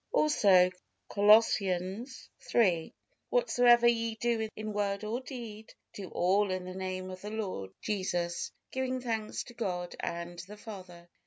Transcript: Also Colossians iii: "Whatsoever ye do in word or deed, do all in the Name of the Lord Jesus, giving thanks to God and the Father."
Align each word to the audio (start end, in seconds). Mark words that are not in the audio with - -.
Also 0.11 0.71
Colossians 1.09 2.27
iii: 2.55 2.91
"Whatsoever 3.29 3.87
ye 3.87 4.15
do 4.15 4.49
in 4.55 4.73
word 4.73 5.03
or 5.03 5.19
deed, 5.21 5.75
do 5.93 6.09
all 6.09 6.49
in 6.49 6.65
the 6.65 6.73
Name 6.73 7.11
of 7.11 7.21
the 7.21 7.29
Lord 7.29 7.69
Jesus, 7.81 8.51
giving 8.71 8.99
thanks 8.99 9.43
to 9.43 9.53
God 9.53 9.95
and 9.99 10.39
the 10.39 10.57
Father." 10.57 11.07